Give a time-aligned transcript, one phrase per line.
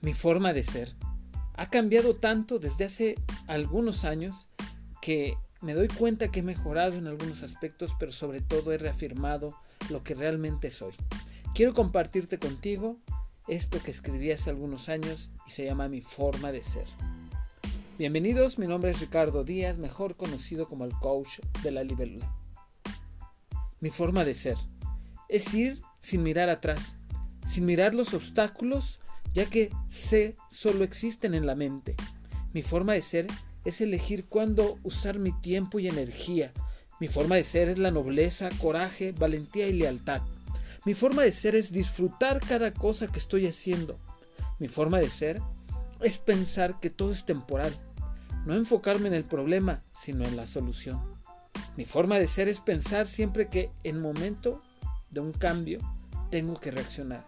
[0.00, 0.94] mi forma de ser
[1.54, 3.14] ha cambiado tanto desde hace
[3.46, 4.48] algunos años
[5.02, 9.54] que me doy cuenta que he mejorado en algunos aspectos, pero sobre todo he reafirmado
[9.90, 10.94] lo que realmente soy.
[11.54, 12.96] Quiero compartirte contigo
[13.46, 16.86] esto que escribí hace algunos años y se llama Mi forma de ser.
[17.98, 22.34] Bienvenidos, mi nombre es Ricardo Díaz, mejor conocido como el coach de la libélula.
[23.80, 24.56] Mi forma de ser
[25.28, 26.96] es ir sin mirar atrás,
[27.46, 29.00] sin mirar los obstáculos,
[29.32, 31.96] ya que sé solo existen en la mente.
[32.52, 33.26] Mi forma de ser
[33.64, 36.52] es elegir cuándo usar mi tiempo y energía.
[36.98, 40.22] Mi forma de ser es la nobleza, coraje, valentía y lealtad.
[40.84, 43.98] Mi forma de ser es disfrutar cada cosa que estoy haciendo.
[44.58, 45.40] Mi forma de ser
[46.00, 47.74] es pensar que todo es temporal.
[48.46, 51.00] No enfocarme en el problema, sino en la solución.
[51.76, 54.62] Mi forma de ser es pensar siempre que en momento
[55.10, 55.80] de un cambio
[56.30, 57.26] tengo que reaccionar.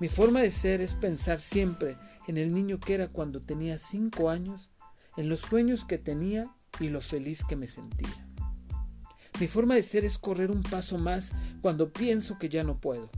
[0.00, 4.28] Mi forma de ser es pensar siempre en el niño que era cuando tenía 5
[4.28, 4.70] años,
[5.16, 8.26] en los sueños que tenía y lo feliz que me sentía.
[9.40, 13.10] Mi forma de ser es correr un paso más cuando pienso que ya no puedo.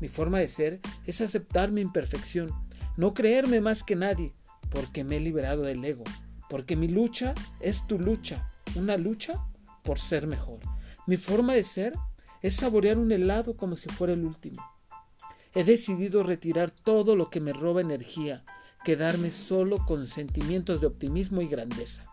[0.00, 2.50] Mi forma de ser es aceptar mi imperfección,
[2.96, 4.34] no creerme más que nadie,
[4.70, 6.04] porque me he liberado del ego,
[6.48, 9.44] porque mi lucha es tu lucha, una lucha
[9.82, 10.60] por ser mejor.
[11.06, 11.94] Mi forma de ser
[12.42, 14.62] es saborear un helado como si fuera el último.
[15.54, 18.44] He decidido retirar todo lo que me roba energía,
[18.84, 22.06] quedarme solo con sentimientos de optimismo y grandeza.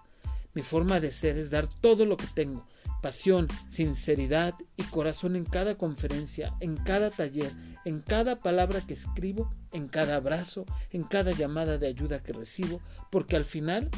[0.54, 2.68] Mi forma de ser es dar todo lo que tengo,
[3.02, 7.54] pasión, sinceridad y corazón en cada conferencia, en cada taller,
[7.86, 12.82] en cada palabra que escribo, en cada abrazo, en cada llamada de ayuda que recibo,
[13.10, 13.90] porque al final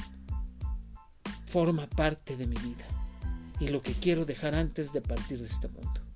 [1.45, 2.85] forma parte de mi vida
[3.59, 6.10] y lo que quiero dejar antes de partir de este mundo.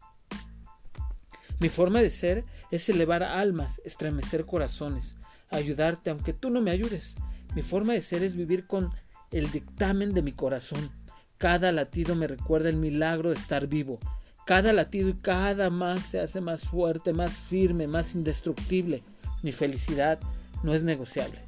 [1.60, 5.16] Mi forma de ser es elevar almas, estremecer corazones,
[5.50, 7.16] ayudarte aunque tú no me ayudes.
[7.56, 8.92] Mi forma de ser es vivir con
[9.32, 10.92] el dictamen de mi corazón.
[11.38, 14.00] Cada latido me recuerda el milagro de estar vivo.
[14.46, 19.04] Cada latido y cada más se hace más fuerte, más firme, más indestructible.
[19.42, 20.20] Mi felicidad
[20.64, 21.40] no es negociable.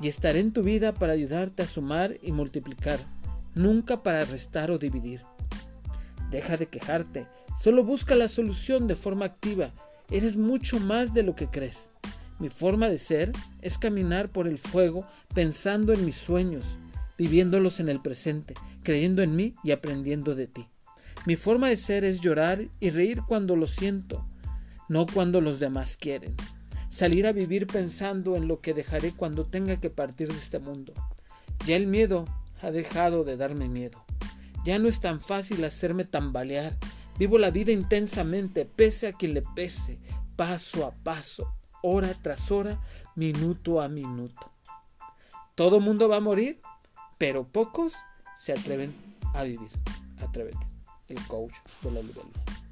[0.00, 2.98] Y estaré en tu vida para ayudarte a sumar y multiplicar,
[3.54, 5.22] nunca para restar o dividir.
[6.30, 7.26] Deja de quejarte,
[7.62, 9.72] solo busca la solución de forma activa.
[10.10, 11.90] Eres mucho más de lo que crees.
[12.38, 16.64] Mi forma de ser es caminar por el fuego pensando en mis sueños,
[17.16, 20.68] viviéndolos en el presente, creyendo en mí y aprendiendo de ti.
[21.24, 24.26] Mi forma de ser es llorar y reír cuando lo siento,
[24.88, 26.36] no cuando los demás quieren.
[26.88, 30.92] Salir a vivir pensando en lo que dejaré cuando tenga que partir de este mundo.
[31.66, 32.26] Ya el miedo
[32.62, 34.04] ha dejado de darme miedo.
[34.64, 36.76] Ya no es tan fácil hacerme tambalear.
[37.18, 39.98] Vivo la vida intensamente, pese a quien le pese,
[40.36, 42.78] paso a paso, hora tras hora,
[43.14, 44.52] minuto a minuto.
[45.54, 46.60] Todo mundo va a morir,
[47.16, 47.94] pero pocos
[48.38, 48.94] se atreven
[49.32, 49.70] a vivir.
[50.20, 50.66] Atrévete,
[51.08, 52.65] el coach de la libélula.